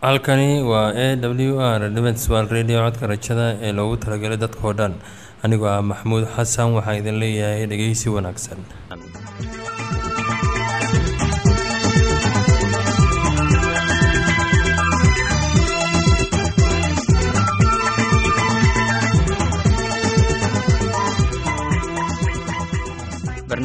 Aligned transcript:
halkani 0.00 0.62
waa 0.70 0.92
a 1.04 1.16
w 1.16 1.60
r 1.60 1.90
dmswal 1.94 2.48
radio 2.48 2.78
codka 2.84 3.06
rajada 3.06 3.46
ee 3.62 3.72
loogu 3.72 3.96
talagalay 3.96 4.36
dadkao 4.44 4.72
dhan. 4.72 4.92
Anigoo 5.44 5.68
ah 5.68 5.82
maxamuud 5.90 6.24
xasan 6.36 6.68
waxaan 6.76 6.98
idin 7.00 7.16
leeyahay 7.22 7.66
dhegeysi 7.72 8.08
wanaagsan 8.16 8.58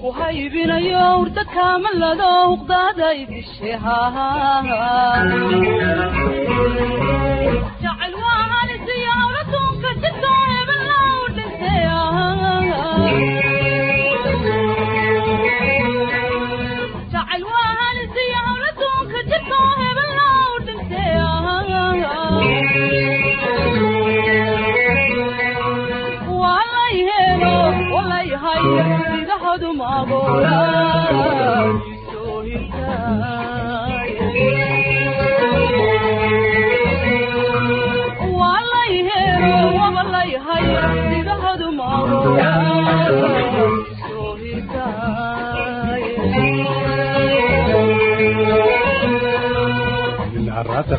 ku 0.00 0.08
haybinayo 0.18 1.02
hurda 1.18 1.42
kaamalado 1.54 2.28
huqdaaday 2.50 3.18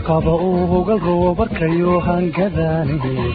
qaba 0.08 0.34
uu 0.48 0.66
hogal 0.72 1.00
roobarkayo 1.06 1.94
hangadaani 2.08 2.98
nin 3.04 3.34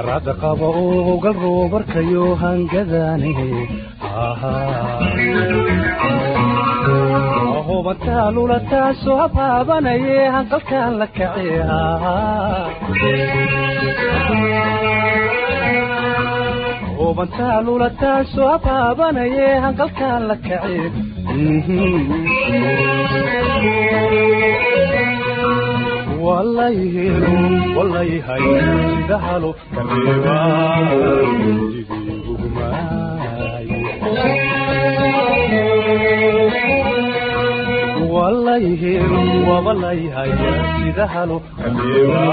harada 0.00 0.32
qaba 0.42 0.68
uu 0.82 0.98
hogal 1.08 1.36
roobarkayo 1.44 2.24
hangadaani 2.42 3.32
hubantaa 7.68 8.26
lulataasoo 8.36 9.18
habaabanaye 9.22 10.18
hanqalkaan 10.36 10.92
la 11.00 11.06
kace 11.18 11.48
hubantaa 16.98 17.60
lulataasoo 17.66 18.48
habaabanaye 18.52 19.48
hanqalkaan 19.64 20.28
la 20.28 20.36
kace 20.48 20.80
walayhay 27.76 28.42
sida 28.96 29.18
halo 29.26 29.50
kareeba 29.74 30.36
walayhelo 38.12 39.20
wabalayhay 39.50 40.32
sida 40.82 41.06
halo 41.14 41.36
kareeba 41.58 42.24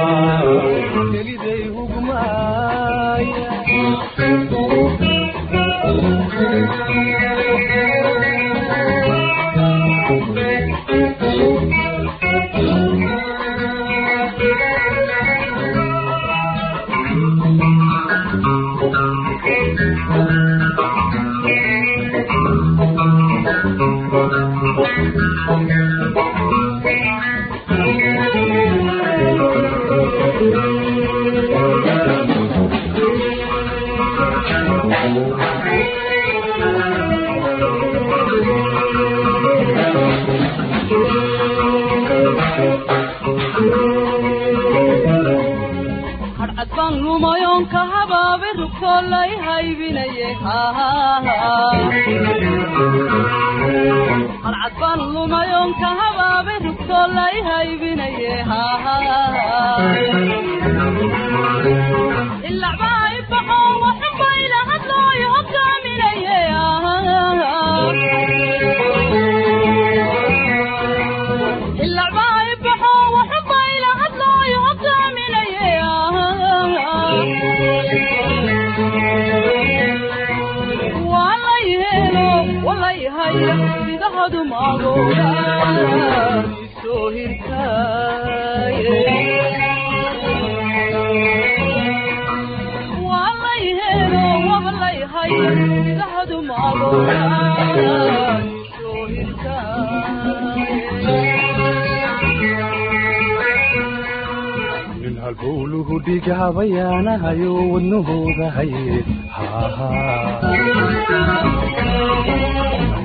keliday 1.12 1.64
hugmaaya 1.76 3.46
dhigahabayaanahayo 107.18 107.54
wadnahooda 107.74 108.52
haye 108.52 109.04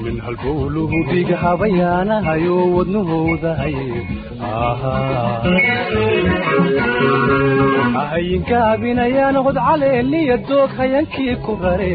nin 0.04 0.20
halbowluhu 0.26 0.98
dhigahabayaanahayo 1.10 2.56
wadnahooda 2.76 3.54
haye 3.60 4.06
haha 4.40 4.94
ahayinka 8.02 8.58
abinayaan 8.72 9.36
hod 9.46 9.56
caleeliya 9.68 10.36
doog 10.48 10.70
hayankii 10.80 11.36
ku 11.46 11.56
rare 11.62 11.94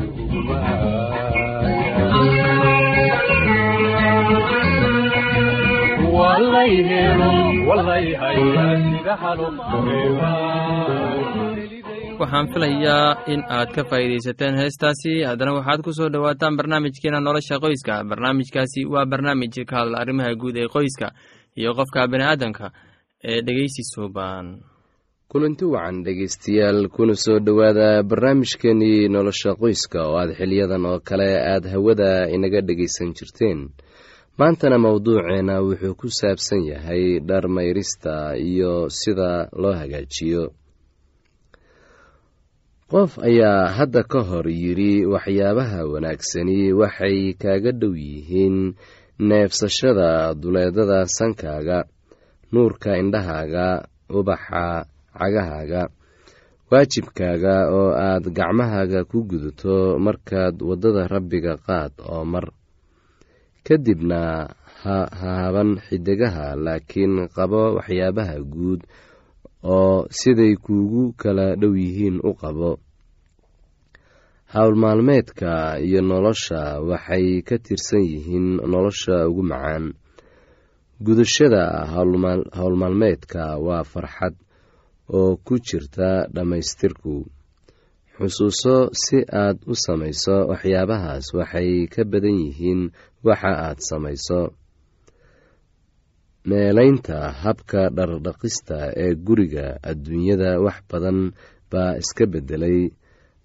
waxaan 12.21 12.47
filayaa 12.53 13.25
in 13.33 13.41
aad 13.57 13.69
ka 13.75 13.83
faa'iidaysateen 13.89 14.55
heestaasi. 14.61 15.13
Haddana 15.29 15.53
waxaad 15.57 15.81
ku 15.85 15.91
soo 15.97 16.09
dhowaataan 16.13 16.57
barnaamijkeena 16.59 17.19
nolosha 17.19 17.59
qoyska. 17.63 18.03
Barnaamijkaasi 18.09 18.85
waa 18.93 19.05
barnaamij 19.11 19.55
ka 19.69 19.75
hadla 19.81 19.97
arrimaha 20.01 20.35
guud 20.41 20.55
ee 20.57 20.67
qoyska 20.75 21.07
iyo 21.59 21.71
qofka 21.77 22.07
bini'aadamka 22.11 22.65
ee 23.29 23.41
dhegeysi 23.45 23.83
suuban 23.93 24.45
kulanti 25.31 25.65
wacan 25.65 26.03
dhegaystayaal 26.05 26.87
kuna 26.95 27.15
soo 27.15 27.39
dhowaada 27.45 28.03
barnaamijkeenii 28.09 29.07
nolosha 29.15 29.51
qoyska 29.61 29.99
oo 30.07 30.15
aad 30.21 30.31
xiliyadan 30.39 30.85
oo 30.85 30.99
kale 31.09 31.29
aad 31.53 31.65
hawada 31.73 32.29
inaga 32.35 32.61
dhegaysan 32.67 33.13
jirteen 33.17 33.59
maantana 34.39 34.77
mowduuceena 34.83 35.55
wuxuu 35.65 35.95
ku 35.99 36.07
saabsan 36.19 36.61
yahay 36.71 37.19
dhar 37.27 37.45
mayrista 37.55 38.35
iyo 38.37 38.89
sida 38.89 39.49
loo 39.61 39.73
hagaajiyo. 39.79 40.43
Qof 42.91 43.11
ayaa 43.23 43.71
hadda 43.77 44.03
ka 44.11 44.19
hor 44.29 44.47
yidhi 44.61 45.05
waxyaabaha 45.13 45.79
wanaagsani 45.93 46.73
waxay 46.81 47.33
kaaga 47.41 47.71
dhow 47.71 47.93
yihiin 47.95 48.57
neefsashada 49.19 50.33
duleedada 50.41 50.99
sankaaga 51.17 51.79
nuurka 52.51 52.91
indhahaaga 53.01 53.67
ubaxa 54.11 54.63
cagahaaga 55.19 55.81
waajibkaaga 56.71 57.55
oo 57.77 57.89
aad 57.95 58.25
gacmahaaga 58.37 58.99
ku 59.07 59.17
gudato 59.29 59.95
markaad 60.05 60.55
waddada 60.69 61.07
rabbiga 61.13 61.53
qaad 61.67 61.93
oo 62.11 62.23
mar 62.33 62.45
kadibna 63.67 64.21
ha 64.83 64.97
haban 65.21 65.69
xidigaha 65.85 66.47
laakiin 66.65 67.13
qabo 67.35 67.61
waxyaabaha 67.77 68.35
guud 68.53 68.81
oo 69.75 70.07
siday 70.19 70.53
kuugu 70.65 71.03
kala 71.21 71.45
dhow 71.61 71.73
yihiin 71.81 72.17
u 72.29 72.31
qabo. 72.41 72.71
Howlmaalmeedka 74.53 75.79
iyo 75.85 76.01
nolosha 76.01 76.61
waxay 76.89 77.41
ka 77.47 77.55
tirsan 77.65 78.03
yihiin 78.11 78.47
nolosha 78.71 79.15
ugu 79.29 79.43
macaan. 79.51 79.85
Gudashada 81.05 81.63
howlmaalmeedka 82.57 83.43
waa 83.65 83.83
farxad 83.91 84.35
oo 85.17 85.37
ku 85.45 85.55
jirta 85.67 86.27
dhammaystirku. 86.33 87.15
Xusuuso 88.17 88.75
si 89.01 89.17
aad 89.23 89.57
u 89.71 89.73
samayso 89.83 90.35
waxyaabahaas 90.51 91.25
waxay 91.37 91.87
ka 91.93 92.01
badan 92.11 92.35
yihiin 92.43 92.81
waxa 93.27 93.51
aad 93.67 93.79
samayso 93.89 94.39
meelaynta 96.49 97.17
habka 97.43 97.81
dhardhaqista 97.97 98.77
ee 99.03 99.13
guriga 99.27 99.67
adduunyada 99.89 100.51
wax 100.65 100.77
badan 100.91 101.19
baa 101.71 101.91
iska 102.01 102.25
beddelay. 102.33 102.79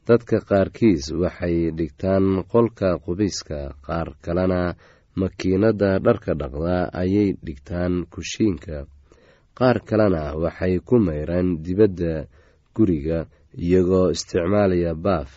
Dadka 0.08 0.36
qaarkiis 0.50 1.04
waxay 1.22 1.56
dhigtaan 1.78 2.26
qolka 2.52 2.88
qubayska 3.04 3.60
qaar 3.86 4.08
kalena 4.24 4.62
makiinadda 5.20 5.90
dharka 6.06 6.32
dhaqda 6.40 6.76
ayay 7.02 7.28
dhigtaan 7.46 7.94
kushiinka. 8.12 8.76
Qaar 9.58 9.76
kalena 9.88 10.22
waxay 10.42 10.74
ku 10.88 10.96
mayraan 11.06 11.48
dibadda 11.64 12.12
guriga 12.76 13.18
iyagoo 13.64 14.08
isticmaalaya 14.14 14.92
baaf 15.04 15.30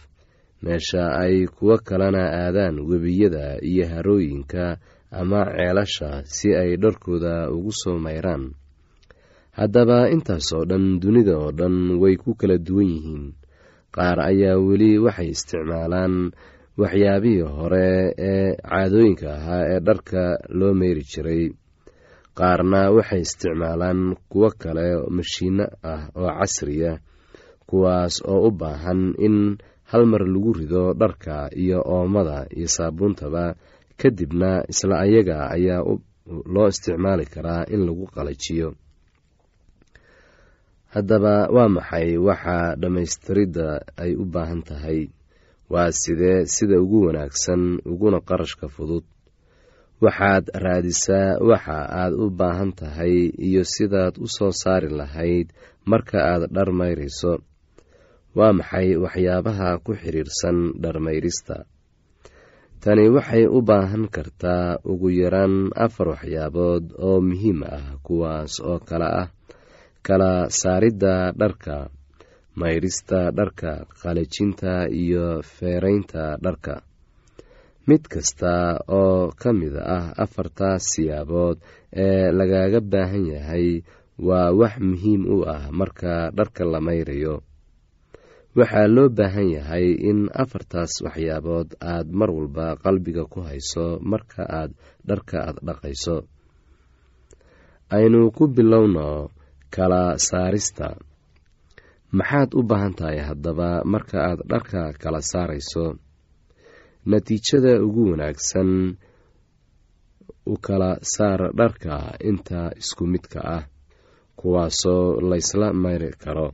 meesha 0.63 1.03
ay 1.23 1.47
kuwo 1.55 1.75
kalena 1.87 2.23
aadaan 2.41 2.77
webiyada 2.89 3.45
iyo 3.69 3.85
harooyinka 3.91 4.77
ama 5.11 5.41
ceelasha 5.55 6.09
si 6.25 6.47
ay 6.61 6.77
dharkooda 6.81 7.49
ugu 7.55 7.71
soo 7.81 7.97
mayraan. 8.05 8.53
Haddaba 9.57 10.09
intaas 10.13 10.47
oo 10.55 10.65
dhan 10.69 10.99
dunida 11.01 11.33
oo 11.41 11.51
dhan 11.51 11.97
way 12.01 12.15
ku 12.21 12.35
kala 12.39 12.57
duwan 12.57 12.87
yihiin. 12.93 13.25
Qaar 13.95 14.17
ayaa 14.29 14.57
weli 14.67 14.91
waxay 15.05 15.29
isticmaalaan 15.35 16.15
waxyaabihii 16.79 17.41
hore 17.57 18.13
ee 18.29 18.55
caadooyinka 18.69 19.27
ahaa 19.37 19.63
ee 19.73 19.79
dharka 19.87 20.21
loo 20.59 20.73
meyri 20.79 21.03
jiray. 21.11 21.43
Qaarna 22.37 22.81
waxay 22.95 23.21
isticmaalaan 23.25 24.15
kuwo 24.31 24.49
kale 24.61 24.87
mashiino 25.17 25.65
ah 25.83 26.07
oo 26.15 26.29
casriya 26.39 26.91
kuwaas 27.69 28.15
oo 28.31 28.47
u 28.47 28.51
baahan 28.59 29.01
in 29.25 29.57
hal 29.91 30.03
mar 30.11 30.21
lagu 30.33 30.51
rido 30.59 30.83
dharka 31.01 31.35
iyo 31.63 31.79
oomada 31.93 32.37
iyo 32.57 32.67
saabuuntaba 32.75 33.45
kadibna 33.99 34.51
isla 34.71 34.95
ayaga 35.05 35.37
ayaa 35.55 35.81
loo 36.53 36.67
isticmaali 36.73 37.25
karaa 37.33 37.63
in 37.73 37.81
lagu 37.87 38.05
qalajiyo. 38.15 38.69
Haddaba 40.93 41.35
waa 41.55 41.69
maxay 41.75 42.09
waxa 42.27 42.57
dhammaystiridda 42.81 43.67
ay 44.03 44.11
u 44.13 44.23
baahan 44.33 44.61
tahay? 44.69 44.99
Waa 45.73 45.91
sidee 46.01 46.39
sida 46.55 46.77
ugu 46.83 46.99
wanaagsan 47.07 47.63
uguna 47.91 48.19
qarashka 48.29 48.65
fudud? 48.75 49.05
Waxaad 50.03 50.45
raadisaa 50.63 51.37
waxa 51.49 51.77
aad 52.01 52.13
u 52.13 52.25
baahan 52.39 52.71
tahay 52.79 53.15
iyo 53.47 53.61
sidaad 53.73 54.13
u 54.17 54.25
soo 54.35 54.51
saari 54.61 54.89
lahayd 54.99 55.47
marka 55.91 56.17
aad 56.31 56.43
dhar 56.55 56.69
mayrayso 56.79 57.31
waa 58.39 58.53
maxay 58.59 58.89
waxyaabaha 59.03 59.69
ku 59.85 59.91
xidhiirsan 60.01 60.57
dharmayrista? 60.83 61.57
Tani 62.83 63.05
waxay 63.15 63.43
u 63.57 63.59
baahan 63.69 64.05
kartaa 64.15 64.79
ugu 64.91 65.09
yaraan 65.21 65.55
afar 65.85 66.07
waxyaabood 66.15 66.83
oo 67.07 67.19
muhiim 67.29 67.59
ah 67.77 67.87
kuwaas 68.05 68.53
oo 68.69 68.79
kale 68.89 69.09
ah 69.21 69.27
kala 70.07 70.31
saaridda 70.59 71.15
dharka 71.41 71.75
mayrista 72.59 73.19
dharka 73.37 73.71
qalajinta 74.01 74.73
iyo 75.01 75.25
feeraynta 75.55 76.23
dharka. 76.45 76.75
Mid 77.87 78.03
kasta 78.13 78.79
oo 78.87 79.31
ka 79.41 79.49
mid 79.59 79.75
ah 79.75 80.13
afartaas 80.23 80.83
siyaabood 80.93 81.57
ee 82.05 82.31
lagaga 82.39 82.79
baahan 82.91 83.25
yahay 83.35 83.67
waa 84.27 84.51
wax 84.59 84.73
muhiim 84.89 85.21
u 85.35 85.37
ah 85.55 85.67
marka 85.79 86.31
dharka 86.37 86.63
la 86.73 86.79
mayrayo 86.87 87.35
waxaa 88.59 88.87
loo 88.95 89.09
baahan 89.17 89.49
yahay 89.55 89.87
in 90.09 90.19
afartaas 90.43 90.93
waxyaabood 91.05 91.69
aad 91.93 92.07
mar 92.19 92.29
walba 92.37 92.67
qalbiga 92.83 93.23
ku 93.33 93.39
hayso 93.47 93.85
marka 94.11 94.41
aad 94.59 94.71
dharka 95.09 95.37
aad 95.47 95.57
dhaqayso. 95.67 96.17
Aynu 97.95 98.21
ku 98.37 98.43
bilowno 98.55 99.07
kala 99.75 100.03
saarista. 100.27 100.87
Maxaad 102.17 102.49
u 102.59 102.61
baahan 102.69 102.93
tahay 102.97 103.19
haddaba 103.29 103.69
marka 103.93 104.17
aad 104.29 104.39
dharka 104.51 104.81
kala 105.01 105.19
saarayso? 105.31 105.85
Natiijada 107.09 107.73
ugu 107.85 108.03
wanaagsan 108.11 108.69
u 110.53 110.55
kala 110.65 110.91
saar 111.13 111.41
dharka 111.59 111.95
inta 112.29 112.61
isku 112.81 113.03
midka 113.13 113.39
ah 113.57 113.63
kuwaasoo 114.39 115.05
laysla 115.29 115.67
mayri 115.83 116.11
karo 116.23 116.47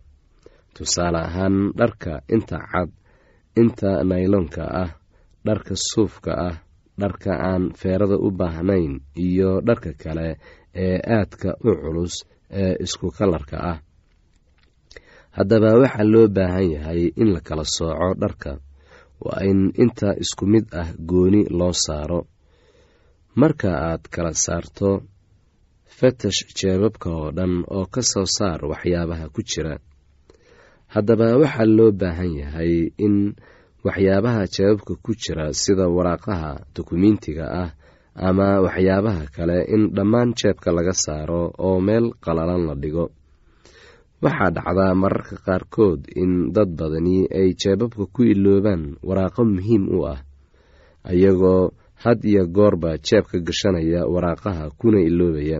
tusaale 0.75 1.19
ahaan 1.27 1.55
dharka 1.79 2.13
inta 2.35 2.57
cad 2.71 2.89
inta 3.61 3.91
nayloonka 4.09 4.63
ah 4.83 4.91
dharka 5.47 5.73
suufka 5.89 6.31
ah 6.49 6.55
dharka 7.01 7.31
aan 7.49 7.63
feerada 7.79 8.15
u 8.25 8.27
baahnayn 8.39 8.93
iyo 9.25 9.51
dharka 9.67 9.91
kale 10.03 10.27
ee 10.85 10.97
aadka 11.17 11.49
u 11.67 11.71
culus 11.81 12.15
ee 12.61 12.73
isku 12.85 13.07
kalarka 13.17 13.57
ah. 13.71 13.77
Haddaba 15.37 15.69
waxaa 15.81 16.07
loo 16.13 16.27
baahan 16.35 16.67
yahay 16.75 17.01
in 17.21 17.29
la 17.35 17.39
kala 17.47 17.63
sooco 17.75 18.09
dharka. 18.21 18.51
Waa 19.25 19.41
in 19.51 19.61
inta 19.83 20.09
isku 20.23 20.43
mid 20.53 20.65
ah 20.81 20.89
gooni 21.09 21.41
loo 21.59 21.73
saaro. 21.85 22.19
Marka 23.41 23.69
aad 23.89 24.03
kala 24.13 24.31
saarto 24.45 24.89
fatash 25.97 26.39
jeebabka 26.57 27.09
oo 27.19 27.29
dhan 27.37 27.53
oo 27.75 27.85
ka 27.93 28.01
soo 28.11 28.27
saar 28.37 28.59
waxyaabaha 28.71 29.25
ku 29.35 29.41
jira 29.49 29.73
haddaba 30.95 31.27
waxaa 31.41 31.67
loo 31.77 31.91
baahan 32.01 32.31
yahay 32.41 32.73
in 33.05 33.15
waxyaabaha 33.85 34.41
jeebabka 34.53 34.93
ku 35.03 35.11
jira 35.21 35.45
sida 35.61 35.85
waraaqaha 35.95 36.51
dukumiintiga 36.75 37.45
ah 37.63 37.69
ama 38.27 38.47
waxyaabaha 38.65 39.23
kale 39.35 39.57
in 39.73 39.83
dhammaan 39.95 40.29
jeebka 40.39 40.69
laga 40.77 40.93
saaro 41.03 41.41
oo 41.65 41.77
meel 41.87 42.05
qalalan 42.23 42.63
la 42.69 42.75
dhigo. 42.81 43.05
Waxaa 44.23 44.51
dhacdaa 44.55 44.93
mararka 45.01 45.35
qaarkood 45.45 46.01
in 46.21 46.31
dad 46.55 46.69
badani 46.79 47.17
ay 47.39 47.49
jeebabka 47.61 48.03
ku 48.15 48.21
iloobaan 48.33 48.83
waraaqo 49.07 49.41
muhiim 49.53 49.83
u 49.91 49.99
ah 50.13 50.19
ayagoo 51.11 51.63
had 52.03 52.19
iyo 52.31 52.43
goorba 52.55 52.89
jeebka 53.07 53.37
gashanaya 53.47 54.01
waraaqaha 54.13 54.63
kuna 54.79 54.99
iloobaya 55.09 55.59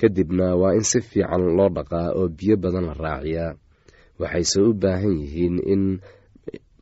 kadibna 0.00 0.46
waa 0.60 0.74
in 0.78 0.84
si 0.90 0.98
fiican 1.10 1.42
loo 1.56 1.68
dhaqaa 1.76 2.08
oo 2.18 2.26
biyo 2.38 2.54
badan 2.62 2.84
la 2.88 2.94
raaciyaa. 3.04 3.52
Waxayse 4.20 4.58
u 4.68 4.70
baahan 4.82 5.14
yihiin 5.22 5.56
in 5.72 5.82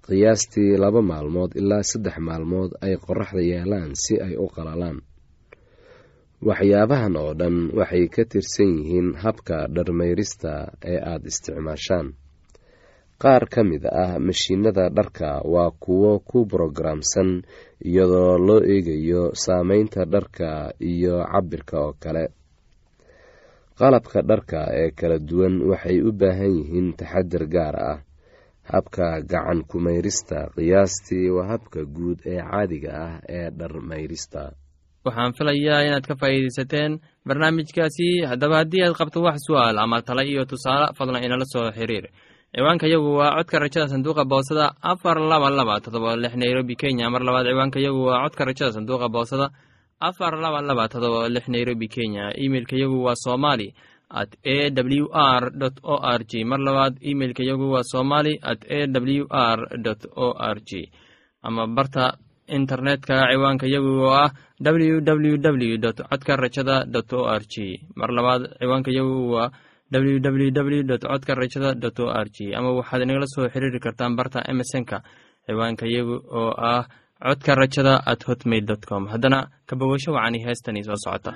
qiyaastii 0.06 0.76
laba 0.83 1.00
maalmood 1.11 1.50
ilaa 1.61 1.83
saddex 1.90 2.16
maalmood 2.28 2.71
ay 2.85 2.94
qoraxda 3.04 3.42
yaalaan 3.52 3.92
si 4.02 4.14
ay 4.26 4.35
u 4.37 4.47
qalalaan. 4.56 4.99
Waxyaabahan 6.49 7.14
oo 7.23 7.33
dhan 7.40 7.56
waxay 7.78 8.04
ka 8.14 8.23
tirsan 8.30 8.71
yihiin 8.78 9.09
habka 9.23 9.56
dharmayrista 9.75 10.52
ee 10.92 10.99
aada 11.11 11.26
isticmaashaan. 11.30 12.06
Qaar 13.23 13.44
ka 13.52 13.61
mid 13.71 13.85
ah 14.02 14.14
mashiinada 14.26 14.85
dharka 14.97 15.30
waa 15.52 15.71
kuwo 15.85 16.12
ku 16.28 16.38
brogaraamsan 16.50 17.30
iyadoo 17.88 18.37
loo 18.47 18.61
eegayo 18.73 19.23
saameynta 19.44 20.00
dharka 20.12 20.49
iyo 20.92 21.14
cabirka 21.33 21.76
oo 21.87 21.92
kale 22.02 22.25
qalabka 23.78 24.19
dharka 24.31 24.61
ee 24.81 24.90
kala 24.99 25.19
duwan 25.28 25.54
waxay 25.71 25.99
u 26.09 26.11
baahan 26.21 26.52
yihiin 26.59 26.88
taxadir 26.99 27.45
gaar 27.54 27.76
ah. 27.93 27.99
Habka 28.73 29.07
gacan 29.31 29.61
ku-mayrista 29.71 30.38
qiyaastii 30.57 31.28
waa 31.37 31.49
habka 31.52 31.81
guud 31.97 32.19
ee 32.33 32.40
caadiga 32.50 32.90
ah 33.07 33.14
ee 33.37 33.50
dharmayrista. 33.59 34.43
Waxaan 35.04 35.33
filayaa 35.38 35.85
inaad 35.87 36.07
ka 36.09 36.14
faa'iidaysateen 36.21 36.93
barnaamijkaasi. 37.28 38.09
Haddaba 38.31 38.57
haddii 38.64 38.83
aad 38.87 38.97
qabto 39.00 39.21
wax 39.26 39.37
su'aal 39.47 39.76
ama 39.85 40.00
tale 40.07 40.23
iyo 40.33 40.45
tusaale 40.50 40.87
fadlan 40.97 41.25
inala 41.26 41.45
soo 41.52 41.69
xiriir. 41.76 42.07
Ciwaanka 42.57 42.87
yagu 42.95 43.11
waa 43.21 43.37
codka 43.37 43.59
rajada 43.64 43.88
sanduuqa 43.93 44.25
boosada 44.25 44.66
afar 44.93 45.16
laba 45.31 45.50
laba 45.59 45.75
todoba 45.85 46.16
lix 46.16 46.33
nairobi 46.43 46.75
kenya. 46.81 47.11
Mar 47.12 47.21
labaad 47.26 47.47
ciwaanka 47.52 47.78
yagu 47.87 48.00
waa 48.09 48.23
codka 48.25 48.43
rajada 48.49 48.73
sanduuqa 48.76 49.09
boosada 49.14 49.47
afar 50.09 50.33
laba 50.45 50.61
laba 50.69 50.85
todoba 50.93 51.29
lix 51.35 51.45
nairobi 51.49 51.89
kenya. 51.89 52.25
Imeilka 52.45 52.77
yagu 52.77 52.99
waa 53.07 53.15
somali 53.25 53.69
at 54.11 54.31
a 54.45 54.71
w 54.71 55.07
r 55.13 55.43
o 55.83 55.97
r 56.03 56.21
g. 56.31 56.45
Mar 56.45 56.61
labaad 56.61 56.95
imeilka 57.01 57.43
yagu 57.43 57.67
waa 57.75 57.83
somali 57.93 58.39
at 58.43 58.61
a 58.69 58.87
w 58.87 59.27
r 59.31 59.59
o 60.17 60.29
r 60.39 60.57
g. 60.69 60.71
Ama 61.43 61.67
barta 61.67 62.17
internetka 62.49 63.17
ciwaanka 63.33 63.67
yagu 63.67 63.93
oo 64.05 64.13
ah 64.13 64.31
w 64.61 65.01
w 65.01 65.37
w 65.39 65.77
dot 65.79 65.99
codka 66.11 66.37
rajada 66.37 66.85
dot 66.85 67.13
o 67.13 67.25
r 67.29 67.43
g. 67.53 67.55
Mar 67.97 68.11
labaad 68.13 68.43
ciwaanka 68.61 68.91
yagu 68.99 69.33
waa 69.33 69.51
w 69.91 70.19
w 70.21 70.51
w 70.51 70.83
dot 70.85 71.03
codka 71.03 71.35
rajada 71.35 71.75
dot 71.75 71.99
o 72.01 72.09
r 72.13 72.29
g. 72.29 72.55
Ama 72.55 72.71
waxaad 72.79 73.03
inagala 73.03 73.27
soo 73.27 73.49
xiriiri 73.49 73.81
kartaan 73.81 74.17
barta 74.17 74.45
emesonka 74.53 75.03
ciwaanka 75.47 75.87
yagu 75.87 76.17
oo 76.41 76.53
ah 76.57 76.85
codka 77.25 77.54
rajada 77.54 77.95
at 78.07 78.21
hotmail 78.28 78.64
dot 78.66 78.87
com. 78.87 79.07
Haddana 79.09 79.49
kabawasho 79.66 80.12
wacani 80.12 80.38
heestani 80.45 80.85
soo 80.85 80.97
socota 81.04 81.33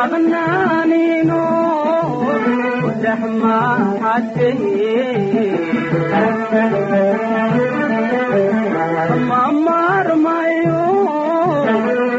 maqnaanino 0.00 1.40
ku 2.82 2.88
dhex 3.02 3.22
maxadey 3.42 4.60
ma 9.30 9.42
maarmayo 9.66 10.80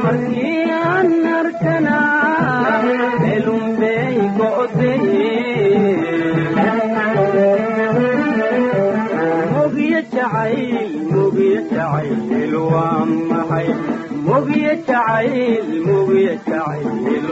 markii 0.03 0.59
aan 0.83 1.09
arkana 1.39 1.97
elunbey 3.33 4.15
go'day 4.37 5.05
mogiyo 9.53 10.01
jacayl 10.13 10.91
mogiyo 11.13 11.59
jacayl 11.73 12.53
waa 12.73 13.01
maxay 13.31 13.67
mogiyo 14.27 14.73
jacayl 14.89 15.67
mogiyo 15.87 16.33
jacayl 16.47 16.87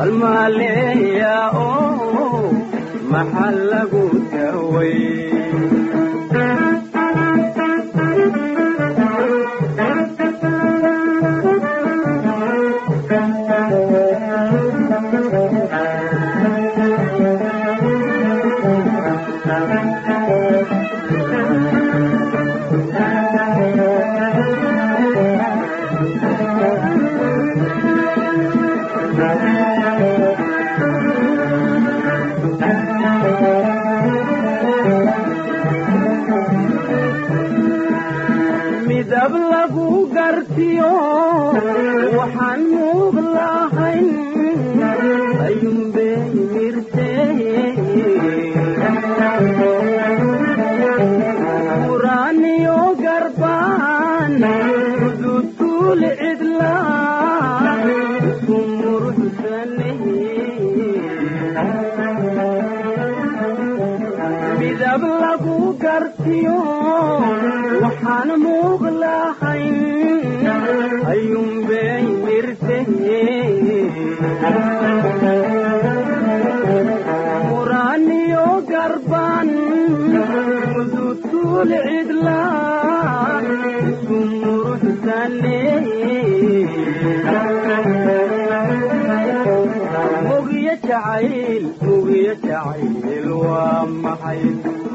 bal 0.00 0.12
maaleeya 0.22 1.36
oo 1.62 2.38
maxaa 3.12 3.52
lagu 3.72 4.04
daway 4.32 4.96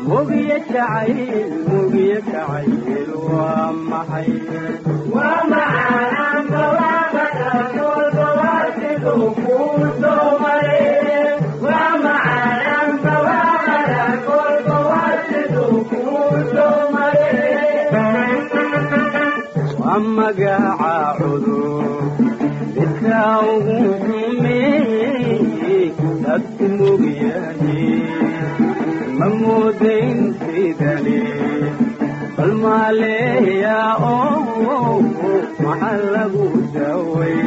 mogiyo 0.07 0.57
jacayl 0.71 1.49
mogiyo 1.69 2.17
jacayl 2.31 3.09
waa 3.27 3.71
maxay? 3.89 4.29
Waa 5.13 5.41
macaan 5.51 6.45
waa 6.77 8.65
siduu 8.77 9.29
kuu 9.41 9.85
soo 10.01 10.29
mare 10.43 10.83
waa 11.65 11.91
macaan 12.05 12.91
waa 13.27 15.09
siduu 15.29 15.77
kuu 15.89 16.29
soo 16.53 16.79
mare 16.95 17.31
waa 19.79 19.99
magaca 20.17 20.93
cudur 21.17 21.85
midka 22.75 23.21
ugu 23.53 23.79
xumeeyey 24.03 25.83
dadku 26.23 26.65
mogyahay 26.77 27.54
sidani 30.39 31.17
bal 32.38 32.51
maaleeya 32.63 33.77
oo 34.13 35.01
maxaa 35.63 35.97
lagu 36.13 36.47
daway 36.75 37.38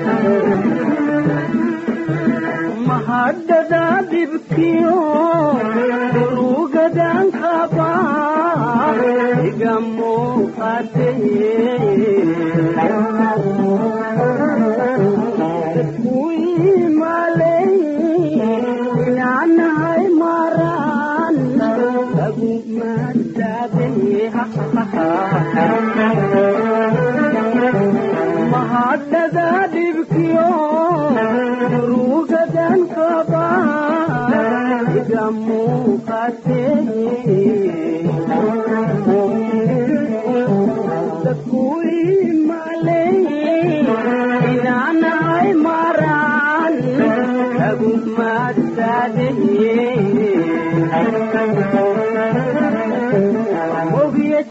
mahadada 0.00 0.33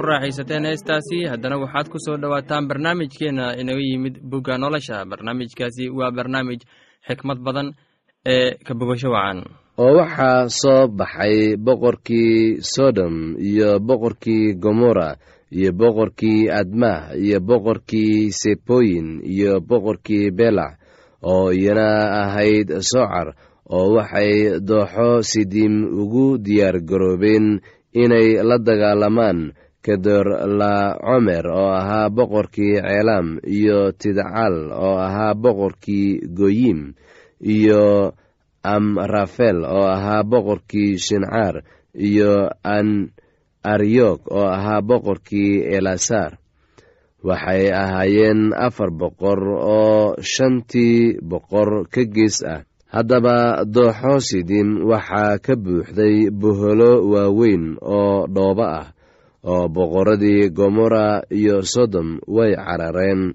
ku 0.00 0.06
raaxaysateen 0.08 0.64
heestaasi. 0.64 1.18
Haddana 1.28 1.60
waxaad 1.60 1.86
ku 1.92 1.98
soo 2.00 2.16
dhowaataan 2.16 2.68
barnaamijkeenna 2.68 3.60
inaga 3.60 3.82
yimid 3.84 4.16
bugga 4.30 4.56
nolosha. 4.58 5.04
Barnaamijkaasi 5.04 5.84
waa 5.98 6.10
barnaamij 6.16 6.60
xikmad 7.06 7.38
badan 7.44 7.68
ee 8.24 8.56
ka 8.66 8.72
wacan. 8.74 9.38
Oo 9.76 9.92
waxaa 10.00 10.48
soo 10.48 10.88
baxay 10.88 11.56
boqorkii 11.56 12.64
sodom 12.74 13.36
iyo 13.36 13.78
boqorkii 13.88 14.54
gomorra 14.62 15.16
iyo 15.52 15.70
boqorkii 15.72 16.48
admah 16.60 17.12
iyo 17.24 17.38
boqorkii 17.40 18.32
seboyin 18.40 19.20
iyo 19.24 19.60
boqorkii 19.60 20.30
belac 20.38 20.80
oo 21.22 21.52
iyana 21.52 21.88
ahayd 22.22 22.68
socar 22.80 23.36
oo 23.68 23.94
waxay 23.96 24.60
dooxo 24.68 25.22
sidiim 25.30 25.74
ugu 26.02 26.38
diyaar 26.44 26.76
garoobeen 26.88 27.60
inay 27.92 28.28
la 28.48 28.56
dagaalamaan 28.58 29.52
kedorlacomer 29.84 31.44
oo 31.48 31.70
ahaa 31.80 32.08
boqorkii 32.16 32.74
ceelaam 32.84 33.28
iyo 33.46 33.92
tidcaal 34.00 34.56
oo 34.72 34.96
ahaa 35.06 35.34
boqorkii 35.42 36.08
goyim 36.38 36.80
iyo 37.56 38.12
amrafel 38.62 39.64
oo 39.64 39.86
ahaa 39.96 40.22
boqorkii 40.30 40.98
shincaar 41.04 41.64
iyo 41.94 42.50
an 42.76 42.88
aryok 43.72 44.20
oo 44.30 44.46
ahaa 44.56 44.80
boqorkii 44.88 45.64
elasaar 45.76 46.32
waxay 47.24 47.68
ahaayeen 47.82 48.52
afar 48.66 48.90
boqor 49.00 49.40
oo 49.60 50.16
shantii 50.32 51.20
boqor 51.30 51.88
ka 51.92 52.02
gees 52.14 52.38
ah. 52.44 52.62
Haddaba 52.90 53.62
dooxo 53.74 54.18
sidim 54.28 54.82
waxaa 54.90 55.38
ka 55.44 55.54
buuxday 55.64 56.26
boholo 56.40 56.92
waaweyn 57.12 57.78
oo 57.78 58.26
dhoobo 58.34 58.66
ah 58.66 58.88
oo 59.44 59.68
boqorradii 59.68 60.50
gomorra 60.50 61.22
iyo 61.30 61.62
sodom 61.62 62.18
way 62.28 62.52
carareen 62.56 63.34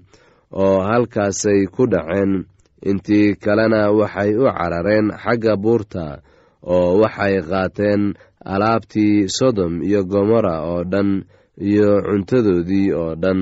oo 0.52 0.80
halkaasay 0.88 1.66
ku 1.74 1.86
dhaceen. 1.86 2.44
Intii 2.86 3.34
kalena 3.42 3.90
waxay 3.90 4.30
u 4.38 4.44
carareen 4.58 5.06
xagga 5.22 5.56
buurta 5.56 6.22
oo 6.62 7.00
waxay 7.02 7.34
qaateen 7.50 8.14
alaabtii 8.44 9.28
sodom 9.38 9.82
iyo 9.82 10.04
gomorra 10.04 10.56
oo 10.70 10.84
dhan 10.84 11.24
iyo 11.58 11.88
cuntadoodii 12.06 12.92
oo 12.92 13.14
dhan 13.22 13.40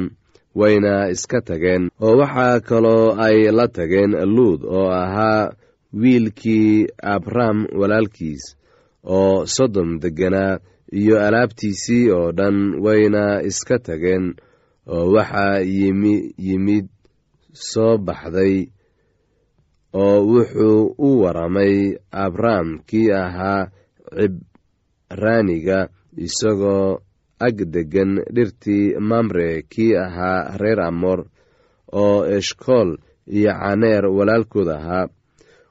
wayna 0.55 1.11
iska 1.15 1.41
tageen. 1.47 1.91
Oo 2.01 2.17
waxaa 2.21 2.61
kaloo 2.61 3.13
ay 3.27 3.51
la 3.53 3.67
tageen 3.69 4.13
luud 4.37 4.61
oo 4.65 4.89
ahaa 5.03 5.53
wiilkii 6.01 6.87
abram 7.03 7.67
walaalkiis 7.79 8.57
oo 9.17 9.47
sodom 9.47 9.99
degganaa 10.03 10.59
iyo 10.93 11.17
alaabtiisii 11.27 12.11
oo 12.11 12.33
dhan 12.33 12.75
wayna 12.85 13.43
iska 13.43 13.79
tageen 13.79 14.35
oo 14.87 15.13
waxaa 15.15 15.59
yimi 15.61 16.35
yimid 16.39 16.87
soo 17.53 17.99
baxday 17.99 18.67
oo 19.93 20.17
wuxuu 20.31 20.95
u 20.99 21.09
waramay 21.23 21.77
abram 22.11 22.79
kii 22.89 23.11
ahaa 23.13 23.71
cibraaniga 25.11 25.89
isagoo 26.17 26.99
ag 27.47 27.57
deggan 27.75 28.13
dhirtii 28.35 28.95
mamre 28.99 29.63
kii 29.73 29.97
ahaa 29.97 30.57
reer 30.61 30.81
amor 30.81 31.21
oo 31.93 32.25
eshkool 32.37 32.91
iyo 33.27 33.53
caneer 33.61 34.05
walaalkood 34.07 34.69
ahaa 34.69 35.09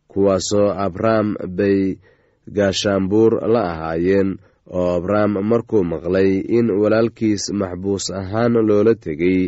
kuwaasoo 0.07 0.69
abram 0.85 1.35
bay 1.57 1.97
gaashaanbuur 2.55 3.31
la 3.53 3.61
ahaayeen 3.71 4.37
oo 4.79 4.89
abram 4.97 5.31
markuu 5.49 5.83
maqlay 5.91 6.31
in 6.57 6.67
walaalkiis 6.81 7.43
maxbuus 7.59 8.05
ahaan 8.19 8.53
loola 8.67 8.93
tegay 9.03 9.39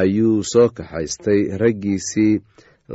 ayuu 0.00 0.36
soo 0.52 0.68
kaxaystay 0.76 1.40
raggiisii 1.60 2.34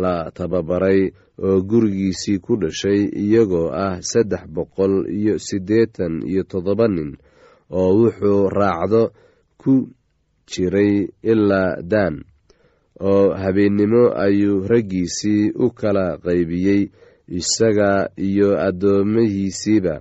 la 0.03 0.13
tababaray 0.37 1.01
oo 1.45 1.57
gurigiisii 1.69 2.37
ku 2.45 2.53
dhashay 2.61 3.01
iyagoo 3.23 3.67
ah 3.85 3.97
saddex 4.11 4.43
boqol 4.55 4.93
iyo 5.17 5.33
siddeetan 5.47 6.13
iyo 6.31 6.43
toddoba 6.51 6.87
nin 6.95 7.11
oo 7.79 7.89
wuxuu 7.99 8.49
raacdo 8.57 9.01
ku 9.61 9.73
jiray 10.51 10.93
ilaa 11.31 11.81
daan 11.91 12.15
oo 13.09 13.33
habeennimo 13.41 14.03
ayuu 14.25 14.67
raggiisii 14.71 15.51
u 15.63 15.67
kala 15.79 16.05
qaybiyey 16.25 16.81
isaga 17.39 17.91
iyo 18.27 18.49
addoomihiisiiba 18.67 19.95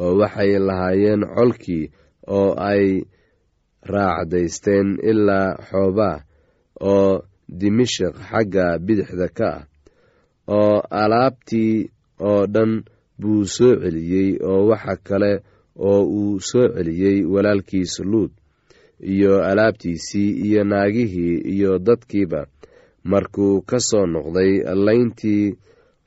oo 0.00 0.12
waxay 0.20 0.52
lahaayeen 0.68 1.22
colkii 1.34 1.84
oo 2.36 2.54
ay 2.70 2.84
raacdaysteen 3.92 4.88
ilaa 5.10 5.48
xoobaa 5.68 6.16
oo 6.80 7.22
dimashik 7.60 8.14
xagga 8.30 8.66
bidixda 8.86 9.28
ka 9.38 9.48
ah 9.58 9.64
oo 10.58 10.76
alaabtii 11.02 11.90
oo 12.30 12.46
dhan 12.54 12.72
buu 13.20 13.44
soo 13.54 13.74
celiyey 13.82 14.30
oo 14.50 14.66
waxa 14.70 14.94
kale 15.08 15.32
oo 15.88 16.00
uu 16.18 16.40
soo 16.40 16.68
celiyey 16.74 17.18
walaalkiis 17.32 17.94
luud 18.10 18.30
iyo 19.12 19.42
alaabtiisii 19.50 20.30
iyo 20.46 20.64
naagihii 20.64 21.36
iyo 21.54 21.78
dadkiiba. 21.78 22.46
Markuu 23.04 23.62
ka 23.68 23.78
soo 23.88 24.06
noqday 24.06 24.52
layntii 24.86 25.56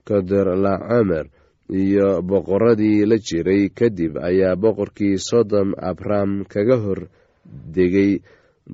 kodorlacomer 0.07 1.25
iyo 1.69 2.21
boqorradii 2.21 3.05
la 3.09 3.17
jiray 3.17 3.69
kadib 3.69 4.17
ayaa 4.17 4.55
boqorkii 4.55 5.17
sodom 5.17 5.73
abram 5.77 6.45
kaga 6.45 6.77
hor 6.83 6.99
degay 7.75 8.21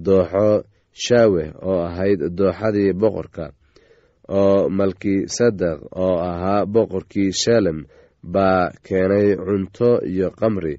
dooxo 0.05 0.63
shaaweh 1.03 1.49
oo 1.69 1.79
ahayd 1.87 2.19
dooxadii 2.37 2.93
boqorka 3.01 3.45
oo 4.27 4.69
malkisadeq 4.69 5.79
oo 6.05 6.15
ahaa 6.19 6.65
boqorkii 6.65 7.31
shalem 7.41 7.79
baa 8.23 8.71
keenay 8.85 9.35
cunto 9.45 9.89
iyo 10.11 10.27
qamri 10.39 10.75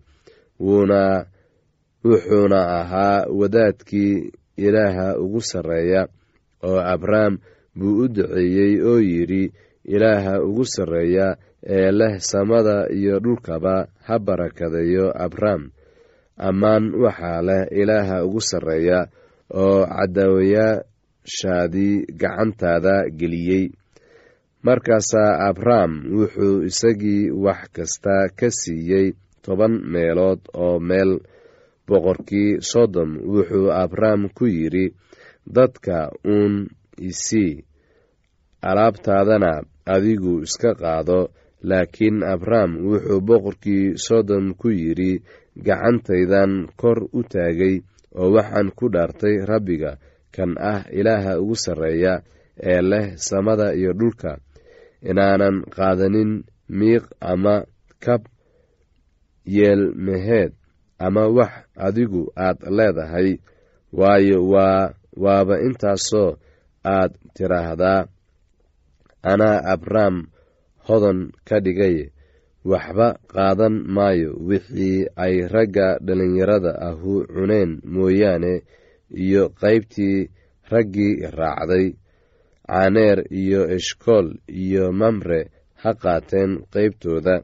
wuxuuna 2.04 2.60
ahaa 2.80 3.26
wadaadkii 3.40 4.32
ilaaha 4.56 5.18
ugu 5.18 5.40
sarreeya 5.40 6.08
oo 6.62 6.78
abram 6.94 7.38
buu 7.78 8.04
u 8.04 8.08
duceeyey 8.08 8.80
oo 8.90 9.00
yidhi 9.00 9.52
ilaaha 9.84 10.42
ugu 10.42 10.64
sarreeya 10.64 11.36
ee 11.66 11.90
leh 11.98 12.14
samada 12.18 12.76
iyo 12.98 13.18
dhulkaba 13.24 13.74
ha 14.06 14.18
barakadeeyo 14.18 15.06
abram 15.24 15.62
ammaan 16.36 16.84
waxaa 17.02 17.42
leh 17.48 17.62
ilaaha 17.80 18.24
ugu 18.26 18.40
sarreeya 18.40 19.00
oo 19.62 19.86
cadaawayaashaadii 19.86 21.94
gacantaada 22.20 22.94
geliyey. 23.18 23.66
Markaasaa 24.62 25.38
abram 25.48 25.92
wuxuu 26.16 26.62
isagii 26.70 27.30
wax 27.44 27.60
kasta 27.76 28.14
ka 28.38 28.48
siiyey 28.50 29.06
toban 29.44 29.74
meelood 29.92 30.40
oo 30.54 30.78
meel. 30.80 31.12
Boqorkii 31.88 32.50
sodom 32.70 33.10
wuxuu 33.32 33.68
abram 33.82 34.20
ku 34.36 34.44
yidhi 34.46 34.86
dadka 35.46 36.10
uun 36.24 36.54
isii 36.98 37.64
alaabtaadana 38.62 39.52
adigu 39.94 40.42
iska 40.46 40.74
qaado 40.74 41.20
laakiin 41.68 42.22
abram 42.32 42.70
wuxuu 42.88 43.20
boqorkii 43.28 43.84
sodom 44.06 44.54
ku 44.60 44.68
yidhi 44.80 45.12
gacantaydan 45.66 46.52
kor 46.80 46.98
u 47.18 47.20
taagay 47.32 47.74
oo 48.20 48.28
waxaan 48.36 48.68
ku 48.78 48.84
dhaartay 48.94 49.36
rabbiga 49.50 49.92
kan 50.34 50.50
ah 50.72 50.80
ilaaha 50.98 51.32
ugu 51.42 51.56
sarreeya 51.64 52.14
ee 52.70 52.80
leh 52.90 53.06
samada 53.16 53.66
iyo 53.74 53.92
dhulka. 53.92 54.32
Inaanan 55.10 55.56
qaadanin 55.76 56.32
miiq 56.78 57.04
ama 57.20 57.54
kab 58.04 58.22
yeelmeheed 59.46 60.52
ama 60.98 61.26
wax 61.36 61.52
adigu 61.76 62.32
aad 62.36 62.58
leedahay 62.76 63.28
waayo 63.92 64.38
waa 64.52 64.94
waaba 65.16 65.60
intaasoo 65.66 66.36
aad 66.84 67.12
tidhaahdaa. 67.34 68.06
Anaa 69.22 69.58
abram 69.72 70.26
hodan 70.86 71.20
ka 71.48 71.56
dhigay 71.64 71.96
waxba 72.70 73.08
qaadan 73.32 73.74
maayo. 73.94 74.30
Wixii 74.48 74.98
ay 75.24 75.34
ragga 75.52 75.88
dhallinyarada 76.06 76.72
ahu 76.88 77.12
cuneen 77.34 77.70
mooyaane 77.94 78.54
iyo 79.24 79.42
qaybtii 79.60 80.18
raggii 80.72 81.14
raacday 81.38 81.86
caaneer 82.66 83.18
iyo 83.40 83.60
eshkool 83.76 84.28
iyo 84.62 84.84
mamre 85.00 85.40
ha 85.82 85.90
qaateen 86.02 86.50
qaybtooda. 86.72 87.36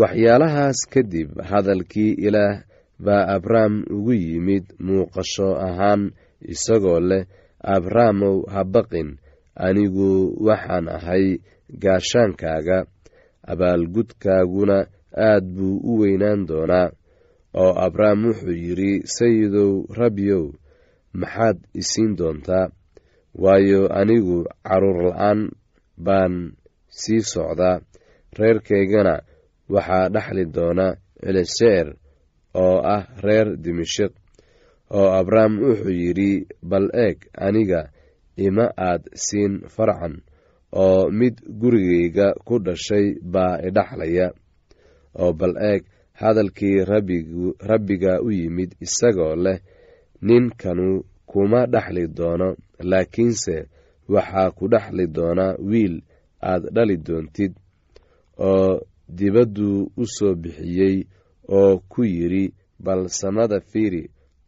Waxyaalahaas 0.00 0.78
kadib 0.92 1.30
hadalkii 1.50 2.12
ilaah 2.26 2.62
baa 3.04 3.26
abram 3.36 3.74
ugu 3.94 4.12
yimid 4.24 4.64
muuqasho 4.86 5.48
ahaan 5.66 6.02
isagoo 6.52 7.00
leh 7.10 7.24
abramow 7.74 8.36
ha 8.52 8.60
baqin 8.74 9.10
anigu 9.66 10.34
waxaan 10.46 10.86
ahay 10.96 11.26
gaashaankaaga 11.82 12.78
abaalgudkaaguna 13.52 14.78
aad 15.28 15.44
buu 15.56 15.76
u 15.90 15.98
weynaan 16.00 16.46
doonaa 16.48 16.88
oo 17.62 17.72
abrahm 17.86 18.20
wuxuu 18.28 18.56
yidhi 18.64 18.92
sayidow 19.16 19.72
rabbiyow 20.00 20.44
maxaad 21.20 21.58
isiin 21.80 22.16
doontaa? 22.18 22.66
Waayo 23.42 23.82
anigu 24.00 24.36
carruur 24.66 24.98
la'aan 25.08 25.40
baan 26.06 26.34
sii 27.00 27.22
socdaa. 27.32 27.80
Reerkaygana 28.38 29.14
waxaa 29.74 30.08
dhexli 30.14 30.44
doona 30.54 30.86
celiseer 31.22 31.86
oo 32.62 32.76
ah 32.94 33.04
reer 33.24 33.48
dimashik 33.64 34.12
oo 34.98 35.08
abrahm 35.20 35.52
wuxuu 35.62 35.94
yidhi 36.02 36.30
bal 36.70 36.86
eeg 37.06 37.18
aniga 37.46 37.80
ima 38.46 38.66
aad 38.88 39.02
siin 39.24 39.52
farcan 39.74 40.14
oo 40.82 41.10
mid 41.18 41.34
gurigayga 41.60 42.26
ku 42.46 42.54
dhashay 42.66 43.06
baa 43.32 43.54
idhaxlaya 43.68 44.26
oo 45.22 45.32
bal 45.40 45.54
eeg 45.70 45.82
hadalkii 46.20 46.78
rabbiga 47.70 48.12
u 48.26 48.30
yimid 48.38 48.70
isagoo 48.86 49.34
leh 49.44 49.58
ninkanu 50.26 50.88
kuma 51.30 51.60
dhexli 51.72 52.04
doono 52.16 52.48
laakiinse 52.90 53.56
waxaa 54.14 54.50
ku 54.56 54.64
dhexli 54.72 55.06
doona 55.16 55.46
wiil 55.70 55.96
aad 56.50 56.62
dhali 56.74 56.96
doontid 57.06 57.52
oo 58.48 58.80
dibadduu 59.18 59.76
u 59.96 60.04
soo 60.16 60.34
bixiyey 60.42 60.96
oo 61.58 61.78
ku 61.92 62.00
yidhi 62.04 62.44
bal 62.84 63.02
samada 63.08 63.58
fiiri 63.70 64.02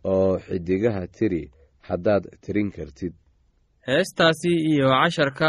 oo 0.05 0.39
xidigaha 0.47 1.03
tiri 1.17 1.43
haddaad 1.89 2.25
tirin 2.43 2.71
kartid 2.77 3.13
heestaasi 3.87 4.51
iyo 4.73 4.89
casharka 5.03 5.49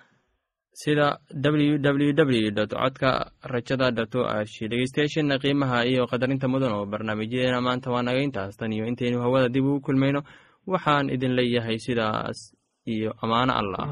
sida 0.73 1.19
dot 2.55 2.71
codka 2.73 3.31
rajada 3.43 3.91
dot 3.91 4.15
o 4.15 4.23
r 4.25 4.45
g 4.45 4.67
dhegeystayaasheena 4.71 5.39
qiimaha 5.39 5.85
iyo 5.85 6.07
qadarinta 6.07 6.47
mudan 6.47 6.73
oo 6.73 6.85
barnaamijyadeena 6.85 7.61
maanta 7.61 7.91
waa 7.91 8.01
naga 8.03 8.21
intaas. 8.23 8.55
Tan 8.57 8.71
iyo 8.73 8.85
intaynu 8.87 9.19
hawada 9.21 9.49
dib 9.49 9.65
ugu 9.65 9.79
kulmayno 9.81 10.21
waxaan 10.67 11.09
idin 11.09 11.35
leeyahay 11.35 11.77
sidaas 11.79 12.55
iyo 12.87 13.11
ammaano 13.21 13.53
allah 13.61 13.87